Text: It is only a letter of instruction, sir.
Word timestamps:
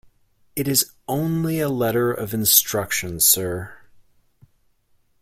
It 0.55 0.67
is 0.67 0.93
only 1.07 1.59
a 1.59 1.69
letter 1.69 2.11
of 2.11 2.33
instruction, 2.33 3.19
sir. 3.19 3.77